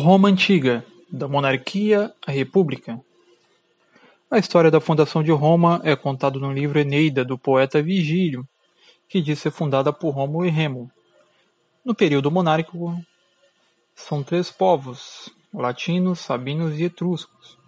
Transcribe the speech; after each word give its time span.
Roma 0.00 0.28
Antiga, 0.28 0.86
da 1.10 1.26
monarquia 1.26 2.14
à 2.24 2.30
república. 2.30 3.00
A 4.30 4.38
história 4.38 4.70
da 4.70 4.80
fundação 4.80 5.24
de 5.24 5.32
Roma 5.32 5.80
é 5.82 5.96
contada 5.96 6.38
no 6.38 6.52
livro 6.52 6.78
Eneida 6.78 7.24
do 7.24 7.36
poeta 7.36 7.82
Vigílio, 7.82 8.46
que 9.08 9.20
diz 9.20 9.40
ser 9.40 9.50
fundada 9.50 9.92
por 9.92 10.10
Rômulo 10.10 10.46
e 10.46 10.50
Remo. 10.50 10.88
No 11.84 11.96
período 11.96 12.30
monárquico, 12.30 12.96
são 13.92 14.22
três 14.22 14.52
povos: 14.52 15.30
latinos, 15.52 16.20
sabinos 16.20 16.78
e 16.78 16.84
etruscos. 16.84 17.58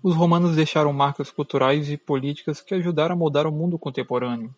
Os 0.00 0.14
romanos 0.14 0.54
deixaram 0.54 0.92
marcas 0.92 1.28
culturais 1.28 1.90
e 1.90 1.96
políticas 1.96 2.60
que 2.60 2.72
ajudaram 2.76 3.16
a 3.16 3.18
moldar 3.18 3.48
o 3.48 3.52
mundo 3.52 3.80
contemporâneo. 3.80 4.54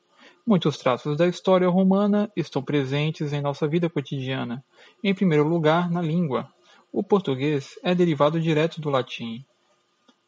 Muitos 0.46 0.76
traços 0.76 1.16
da 1.16 1.26
história 1.26 1.66
romana 1.70 2.30
estão 2.36 2.62
presentes 2.62 3.32
em 3.32 3.40
nossa 3.40 3.66
vida 3.66 3.88
cotidiana. 3.88 4.62
Em 5.02 5.14
primeiro 5.14 5.48
lugar, 5.48 5.90
na 5.90 6.02
língua. 6.02 6.54
O 6.96 7.02
português 7.02 7.78
é 7.82 7.94
derivado 7.94 8.40
direto 8.40 8.80
do 8.80 8.88
latim, 8.88 9.44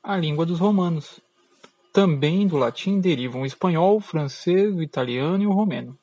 a 0.02 0.18
língua 0.18 0.44
dos 0.44 0.58
romanos. 0.58 1.18
Também 1.94 2.46
do 2.46 2.58
latim 2.58 3.00
derivam 3.00 3.40
o 3.40 3.46
espanhol, 3.46 3.96
o 3.96 4.00
francês, 4.00 4.76
o 4.76 4.82
italiano 4.82 5.42
e 5.42 5.46
o 5.46 5.50
romeno. 5.50 5.98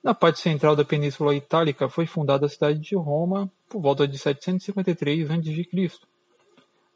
Na 0.00 0.14
parte 0.14 0.38
central 0.38 0.76
da 0.76 0.84
Península 0.84 1.34
Itálica 1.34 1.88
foi 1.88 2.06
fundada 2.06 2.46
a 2.46 2.48
cidade 2.48 2.78
de 2.78 2.94
Roma 2.94 3.50
por 3.68 3.82
volta 3.82 4.06
de 4.06 4.16
753 4.16 5.28
a.C. 5.28 5.90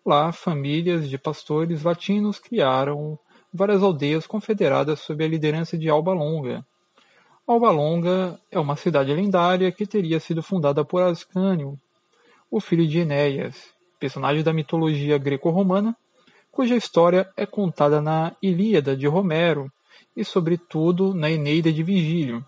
Lá, 0.06 0.30
famílias 0.30 1.10
de 1.10 1.18
pastores 1.18 1.82
latinos 1.82 2.38
criaram 2.38 3.18
várias 3.52 3.82
aldeias 3.82 4.24
confederadas 4.24 5.00
sob 5.00 5.24
a 5.24 5.26
liderança 5.26 5.76
de 5.76 5.88
Alba 5.88 6.12
Longa. 6.12 6.64
Alba 7.44 7.72
Longa 7.72 8.38
é 8.52 8.58
uma 8.60 8.76
cidade 8.76 9.12
lendária 9.12 9.72
que 9.72 9.84
teria 9.84 10.20
sido 10.20 10.44
fundada 10.44 10.84
por 10.84 11.02
Ascânio, 11.02 11.76
o 12.50 12.60
filho 12.60 12.86
de 12.86 13.00
Enéas, 13.00 13.72
personagem 13.98 14.42
da 14.42 14.52
mitologia 14.52 15.18
greco-romana, 15.18 15.96
cuja 16.50 16.76
história 16.76 17.28
é 17.36 17.44
contada 17.44 18.00
na 18.00 18.36
Ilíada 18.40 18.96
de 18.96 19.08
Homero 19.08 19.70
e, 20.16 20.24
sobretudo, 20.24 21.12
na 21.14 21.30
Eneida 21.30 21.72
de 21.72 21.82
Virgílio. 21.82 22.44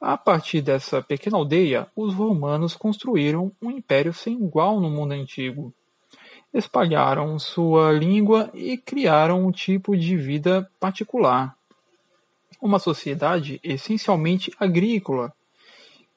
A 0.00 0.16
partir 0.16 0.62
dessa 0.62 1.02
pequena 1.02 1.36
aldeia, 1.36 1.86
os 1.94 2.14
romanos 2.14 2.74
construíram 2.74 3.52
um 3.60 3.70
império 3.70 4.14
sem 4.14 4.32
igual 4.32 4.80
no 4.80 4.88
mundo 4.88 5.12
antigo. 5.12 5.74
Espalharam 6.52 7.38
sua 7.38 7.92
língua 7.92 8.50
e 8.54 8.78
criaram 8.78 9.46
um 9.46 9.52
tipo 9.52 9.96
de 9.96 10.16
vida 10.16 10.68
particular. 10.80 11.54
Uma 12.60 12.78
sociedade 12.78 13.60
essencialmente 13.62 14.50
agrícola, 14.58 15.32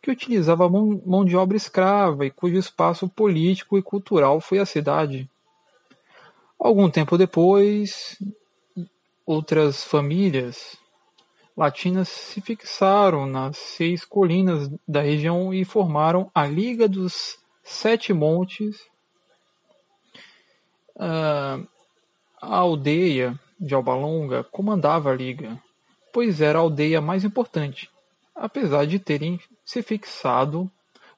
que 0.03 0.11
utilizava 0.11 0.69
mão 0.69 1.23
de 1.23 1.37
obra 1.37 1.55
escrava 1.55 2.25
e 2.25 2.29
cujo 2.29 2.57
espaço 2.57 3.07
político 3.07 3.77
e 3.77 3.81
cultural 3.81 4.41
foi 4.41 4.59
a 4.59 4.65
cidade. 4.65 5.29
Algum 6.59 6.89
tempo 6.89 7.17
depois, 7.17 8.21
outras 9.25 9.81
famílias 9.81 10.77
latinas 11.55 12.09
se 12.09 12.41
fixaram 12.41 13.25
nas 13.25 13.57
seis 13.57 14.03
colinas 14.03 14.69
da 14.85 14.99
região 15.01 15.53
e 15.53 15.63
formaram 15.63 16.29
a 16.35 16.45
Liga 16.45 16.85
dos 16.85 17.37
Sete 17.63 18.11
Montes. 18.11 18.81
Uh, 20.97 21.65
a 22.41 22.57
aldeia 22.57 23.39
de 23.57 23.73
Albalonga 23.73 24.43
comandava 24.43 25.11
a 25.11 25.15
liga, 25.15 25.57
pois 26.11 26.41
era 26.41 26.59
a 26.59 26.61
aldeia 26.61 26.99
mais 26.99 27.23
importante, 27.23 27.89
apesar 28.35 28.85
de 28.85 28.99
terem 28.99 29.39
se 29.63 29.81
fixado 29.81 30.69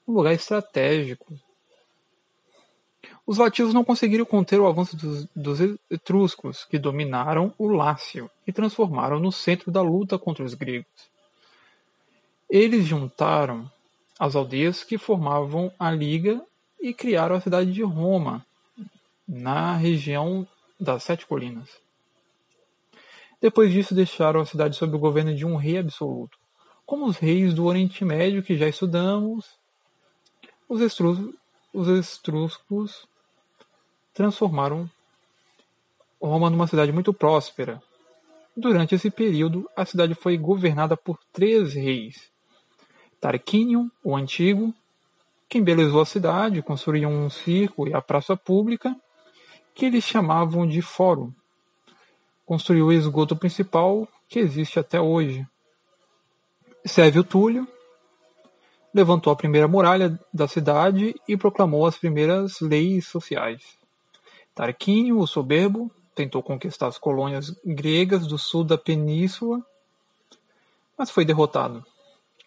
num 0.06 0.14
lugar 0.14 0.32
estratégico. 0.32 1.38
Os 3.26 3.38
latinos 3.38 3.74
não 3.74 3.84
conseguiram 3.84 4.24
conter 4.24 4.60
o 4.60 4.66
avanço 4.66 4.96
dos, 4.96 5.26
dos 5.34 5.78
etruscos, 5.90 6.64
que 6.64 6.78
dominaram 6.78 7.52
o 7.58 7.66
Lácio 7.66 8.30
e 8.46 8.52
transformaram 8.52 9.18
no 9.18 9.32
centro 9.32 9.70
da 9.70 9.82
luta 9.82 10.18
contra 10.18 10.44
os 10.44 10.54
gregos. 10.54 11.10
Eles 12.48 12.86
juntaram 12.86 13.70
as 14.18 14.36
aldeias 14.36 14.84
que 14.84 14.96
formavam 14.96 15.72
a 15.78 15.90
Liga 15.90 16.40
e 16.80 16.94
criaram 16.94 17.34
a 17.34 17.40
cidade 17.40 17.72
de 17.72 17.82
Roma, 17.82 18.46
na 19.26 19.74
região 19.74 20.46
das 20.78 21.02
Sete 21.02 21.26
Colinas. 21.26 21.68
Depois 23.40 23.72
disso, 23.72 23.94
deixaram 23.94 24.40
a 24.40 24.46
cidade 24.46 24.76
sob 24.76 24.94
o 24.94 25.00
governo 25.00 25.34
de 25.34 25.44
um 25.44 25.56
rei 25.56 25.78
absoluto. 25.78 26.38
Como 26.86 27.06
os 27.06 27.18
reis 27.18 27.52
do 27.52 27.64
Oriente 27.64 28.04
Médio 28.04 28.44
que 28.44 28.56
já 28.56 28.68
estudamos, 28.68 29.58
os, 30.68 30.80
estruscos, 30.80 31.34
os 31.74 31.88
estruscos 31.88 33.08
transformaram 34.14 34.88
Roma 36.20 36.48
numa 36.48 36.66
cidade 36.66 36.92
muito 36.92 37.12
próspera. 37.12 37.82
Durante 38.56 38.94
esse 38.94 39.10
período, 39.10 39.68
a 39.76 39.84
cidade 39.84 40.14
foi 40.14 40.38
governada 40.38 40.96
por 40.96 41.18
três 41.32 41.74
reis: 41.74 42.30
Tarquínio, 43.20 43.90
o 44.02 44.16
Antigo, 44.16 44.72
que 45.48 45.58
embelezou 45.58 46.00
a 46.00 46.06
cidade, 46.06 46.62
construiu 46.62 47.08
um 47.08 47.28
circo 47.28 47.86
e 47.86 47.94
a 47.94 48.00
praça 48.00 48.36
pública, 48.36 48.96
que 49.74 49.86
eles 49.86 50.04
chamavam 50.04 50.66
de 50.66 50.80
Fórum. 50.80 51.32
Construiu 52.46 52.86
o 52.86 52.92
esgoto 52.92 53.36
principal, 53.36 54.08
que 54.28 54.38
existe 54.38 54.78
até 54.78 55.00
hoje. 55.00 55.46
Sérvio 56.86 57.24
Túlio 57.24 57.66
levantou 58.94 59.32
a 59.32 59.36
primeira 59.36 59.66
muralha 59.66 60.18
da 60.32 60.46
cidade 60.46 61.14
e 61.26 61.36
proclamou 61.36 61.84
as 61.84 61.98
primeiras 61.98 62.60
leis 62.60 63.08
sociais. 63.08 63.76
Tarquínio, 64.54 65.18
o 65.18 65.26
soberbo, 65.26 65.90
tentou 66.14 66.42
conquistar 66.42 66.86
as 66.86 66.96
colônias 66.96 67.50
gregas 67.64 68.26
do 68.26 68.38
sul 68.38 68.62
da 68.62 68.78
península, 68.78 69.60
mas 70.96 71.10
foi 71.10 71.24
derrotado. 71.24 71.84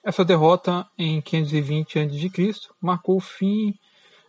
Essa 0.03 0.23
derrota, 0.23 0.87
em 0.97 1.21
520 1.21 1.99
a.C., 1.99 2.69
marcou 2.81 3.17
o 3.17 3.21
fim 3.21 3.77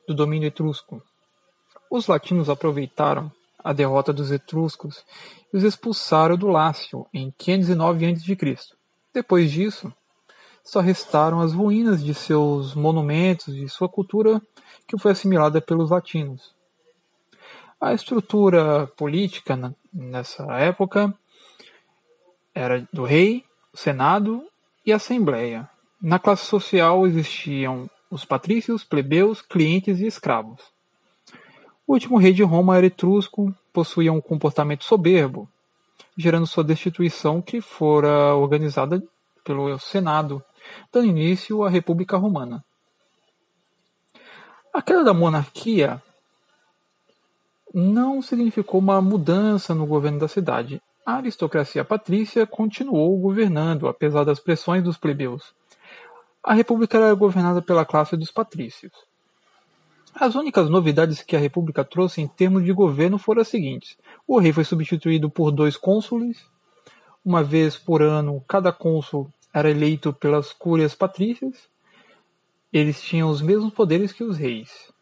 do 0.07 0.15
domínio 0.15 0.49
etrusco. 0.49 1.01
Os 1.89 2.09
latinos 2.09 2.51
aproveitaram 2.51 3.31
a 3.63 3.73
derrota 3.73 4.13
dos 4.13 4.33
etruscos 4.33 5.05
e 5.55 5.57
os 5.57 5.63
expulsaram 5.63 6.37
do 6.37 6.49
Lácio 6.49 7.07
em 7.15 7.33
509 7.39 8.07
a.C. 8.07 8.57
Depois 9.15 9.51
disso, 9.51 9.93
só 10.71 10.79
restaram 10.79 11.41
as 11.41 11.53
ruínas 11.53 12.01
de 12.01 12.15
seus 12.15 12.77
monumentos 12.77 13.49
e 13.57 13.69
sua 13.69 13.89
cultura 13.89 14.41
que 14.87 14.97
foi 14.97 15.11
assimilada 15.11 15.61
pelos 15.61 15.91
latinos. 15.91 16.55
A 17.81 17.93
estrutura 17.93 18.87
política 18.97 19.75
nessa 19.93 20.45
época 20.61 21.13
era 22.55 22.87
do 22.93 23.03
rei, 23.03 23.45
senado 23.75 24.47
e 24.87 24.93
assembleia. 24.93 25.69
Na 26.01 26.21
classe 26.21 26.45
social 26.47 27.05
existiam 27.05 27.91
os 28.09 28.25
patrícios, 28.25 28.85
plebeus, 28.85 29.43
clientes 29.43 29.99
e 29.99 30.07
escravos. 30.07 30.63
O 31.85 31.95
último 31.95 32.17
rei 32.17 32.33
de 32.33 32.45
Roma 32.45 32.77
era 32.77 32.87
etrusco, 32.87 33.53
possuía 33.73 34.13
um 34.13 34.21
comportamento 34.21 34.85
soberbo, 34.85 35.49
gerando 36.17 36.47
sua 36.47 36.63
destituição 36.63 37.43
que 37.43 37.61
fora 37.61 38.37
organizada 38.37 39.03
pelo 39.43 39.77
Senado 39.81 40.41
dando 40.93 41.07
início 41.07 41.63
à 41.63 41.69
República 41.69 42.17
Romana. 42.17 42.65
A 44.73 44.81
queda 44.81 45.03
da 45.03 45.15
monarquia 45.15 46.03
não 47.73 48.21
significou 48.23 48.81
uma 48.81 49.01
mudança 49.01 49.75
no 49.75 49.87
governo 49.87 50.19
da 50.19 50.29
cidade. 50.29 50.81
A 51.05 51.15
aristocracia 51.15 51.85
patrícia 51.85 52.47
continuou 52.47 53.19
governando, 53.19 53.89
apesar 53.89 54.25
das 54.25 54.39
pressões 54.39 54.83
dos 54.83 54.97
plebeus. 54.97 55.55
A 56.43 56.55
república 56.55 56.99
era 56.99 57.15
governada 57.15 57.61
pela 57.61 57.85
classe 57.85 58.17
dos 58.17 58.31
patrícios. 58.31 58.93
As 60.15 60.35
únicas 60.35 60.69
novidades 60.69 61.23
que 61.23 61.37
a 61.37 61.39
república 61.39 61.85
trouxe 61.85 62.21
em 62.21 62.27
termos 62.27 62.65
de 62.65 62.73
governo 62.73 63.19
foram 63.19 63.43
as 63.43 63.49
seguintes: 63.49 63.97
o 64.27 64.39
rei 64.39 64.53
foi 64.53 64.65
substituído 64.65 65.31
por 65.31 65.51
dois 65.51 65.77
cônsules, 65.77 66.45
uma 67.25 67.43
vez 67.43 67.77
por 67.77 68.03
ano 68.03 68.43
cada 68.49 68.73
cônsul 68.73 69.33
era 69.53 69.71
eleito 69.71 70.13
pelas 70.13 70.53
cúrias 70.53 70.95
patrícias, 70.95 71.69
eles 72.73 73.03
tinham 73.03 73.29
os 73.29 73.43
mesmos 73.43 73.73
poderes 73.73 74.13
que 74.13 74.23
os 74.23 74.37
reis. 74.37 74.93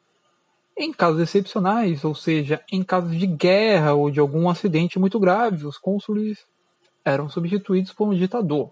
Em 0.77 0.93
casos 0.93 1.21
excepcionais, 1.21 2.05
ou 2.05 2.15
seja, 2.15 2.63
em 2.73 2.83
casos 2.83 3.19
de 3.19 3.27
guerra 3.27 3.95
ou 3.95 4.11
de 4.11 4.21
algum 4.21 4.49
acidente 4.49 4.99
muito 4.99 5.19
grave, 5.19 5.67
os 5.67 5.77
cônsules 5.77 6.47
eram 7.05 7.29
substituídos 7.29 7.93
por 7.93 8.09
um 8.09 8.15
ditador, 8.15 8.71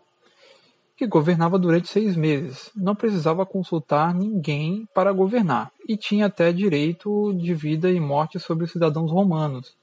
que 0.96 1.06
governava 1.06 1.58
durante 1.58 1.88
seis 1.88 2.16
meses. 2.16 2.70
Não 2.74 2.94
precisava 2.94 3.44
consultar 3.44 4.14
ninguém 4.14 4.88
para 4.94 5.12
governar 5.12 5.72
e 5.86 5.96
tinha 5.96 6.26
até 6.26 6.52
direito 6.52 7.34
de 7.34 7.52
vida 7.52 7.90
e 7.90 8.00
morte 8.00 8.38
sobre 8.38 8.64
os 8.64 8.72
cidadãos 8.72 9.10
romanos. 9.10 9.76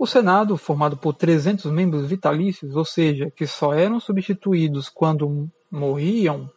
O 0.00 0.06
Senado, 0.06 0.56
formado 0.56 0.96
por 0.96 1.12
300 1.12 1.70
membros 1.70 2.06
vitalícios, 2.06 2.74
ou 2.74 2.86
seja, 2.86 3.30
que 3.30 3.46
só 3.46 3.74
eram 3.74 4.00
substituídos 4.00 4.88
quando 4.88 5.46
morriam, 5.70 6.50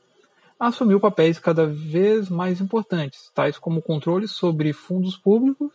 assumiu 0.58 0.98
papéis 0.98 1.40
cada 1.40 1.68
vez 1.68 2.30
mais 2.30 2.62
importantes, 2.62 3.30
tais 3.36 3.58
como 3.58 3.82
o 3.82 3.84
controle 3.84 4.30
sobre 4.30 4.72
fundos 4.72 5.18
públicos 5.18 5.74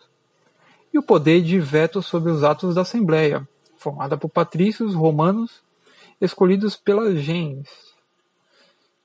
e 0.94 0.98
o 0.98 1.02
poder 1.02 1.42
de 1.42 1.60
veto 1.60 2.00
sobre 2.00 2.32
os 2.32 2.42
atos 2.42 2.74
da 2.74 2.80
Assembleia, 2.80 3.46
formada 3.76 4.16
por 4.16 4.30
patrícios 4.30 4.94
romanos 4.94 5.62
escolhidos 6.18 6.74
pela 6.74 7.14
gens, 7.16 7.68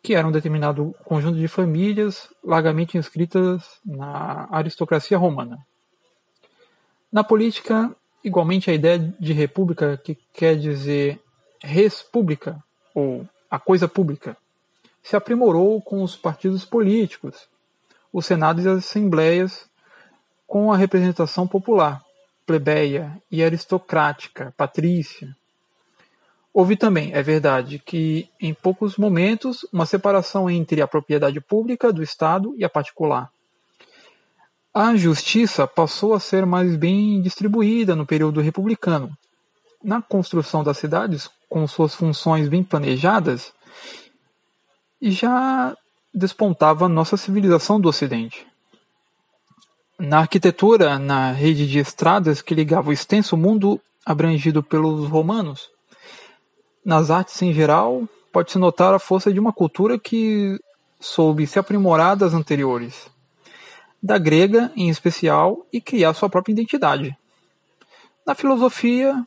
que 0.02 0.16
era 0.16 0.26
um 0.26 0.32
determinado 0.32 0.96
conjunto 1.04 1.38
de 1.38 1.50
famílias 1.50 2.30
largamente 2.42 2.98
inscritas 2.98 3.82
na 3.86 4.48
aristocracia 4.50 5.18
romana. 5.18 5.68
Na 7.12 7.26
política, 7.26 7.94
igualmente 8.24 8.70
a 8.70 8.74
ideia 8.74 9.00
de 9.20 9.34
república, 9.34 9.98
que 9.98 10.18
quer 10.34 10.56
dizer 10.56 11.20
res 11.62 12.02
pública, 12.02 12.62
ou 12.94 13.28
a 13.50 13.60
coisa 13.60 13.88
pública, 13.88 14.38
se 15.02 15.16
aprimorou 15.16 15.82
com 15.82 16.02
os 16.02 16.16
partidos 16.16 16.64
políticos, 16.64 17.48
os 18.12 18.26
senados 18.26 18.66
e 18.66 18.70
as 18.70 18.78
assembleias, 18.80 19.70
com 20.48 20.72
a 20.72 20.78
representação 20.78 21.48
popular, 21.48 22.02
plebeia 22.46 23.22
e 23.32 23.44
aristocrática, 23.44 24.54
patrícia. 24.56 25.36
Houve 26.54 26.78
também, 26.78 27.12
é 27.14 27.24
verdade, 27.24 27.80
que 27.80 28.30
em 28.40 28.54
poucos 28.54 28.96
momentos 28.96 29.66
uma 29.74 29.88
separação 29.88 30.50
entre 30.50 30.82
a 30.82 30.88
propriedade 30.88 31.42
pública 31.42 31.92
do 31.92 32.04
Estado 32.04 32.54
e 32.58 32.64
a 32.64 32.70
particular. 32.70 33.32
A 34.74 34.96
justiça 34.96 35.68
passou 35.68 36.16
a 36.16 36.20
ser 36.20 36.48
mais 36.48 36.76
bem 36.76 37.22
distribuída 37.22 37.96
no 37.96 38.08
período 38.08 38.42
republicano. 38.42 39.16
Na 39.84 40.02
construção 40.02 40.64
das 40.64 40.80
cidades, 40.80 41.30
com 41.48 41.68
suas 41.68 41.94
funções 41.94 42.50
bem 42.50 42.64
planejadas, 42.64 43.54
já 45.00 45.78
despontava 46.12 46.90
nossa 46.90 47.16
civilização 47.16 47.80
do 47.80 47.88
Ocidente. 47.88 48.48
Na 50.00 50.20
arquitetura, 50.20 50.98
na 50.98 51.32
rede 51.32 51.68
de 51.68 51.78
estradas 51.78 52.42
que 52.42 52.56
ligava 52.56 52.90
o 52.90 52.94
extenso 52.94 53.38
mundo 53.38 53.80
abrangido 54.04 54.64
pelos 54.64 55.08
romanos, 55.08 55.70
nas 56.84 57.12
artes 57.12 57.40
em 57.44 57.54
geral, 57.54 58.10
pode-se 58.32 58.58
notar 58.58 58.92
a 58.96 59.00
força 59.00 59.32
de 59.32 59.40
uma 59.40 59.54
cultura 59.54 60.00
que 60.00 60.60
soube 61.00 61.46
se 61.46 61.60
aprimorar 61.60 62.16
das 62.16 62.34
anteriores, 62.34 63.08
da 64.04 64.18
grega 64.18 64.70
em 64.76 64.90
especial, 64.90 65.66
e 65.72 65.80
criar 65.80 66.14
sua 66.14 66.30
própria 66.30 66.52
identidade. 66.52 67.18
Na 68.28 68.36
filosofia, 68.36 69.26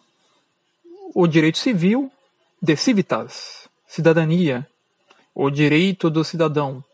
o 1.14 1.26
direito 1.26 1.56
civil, 1.56 2.12
de 2.60 2.76
civitas, 2.76 3.68
cidadania, 3.86 4.68
o 5.34 5.48
direito 5.48 6.10
do 6.10 6.22
cidadão. 6.22 6.84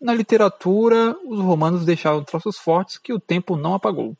Na 0.00 0.14
literatura, 0.14 1.14
os 1.26 1.38
romanos 1.40 1.84
deixaram 1.84 2.24
traços 2.24 2.56
fortes 2.56 2.96
que 2.96 3.12
o 3.12 3.20
tempo 3.20 3.54
não 3.54 3.74
apagou. 3.74 4.16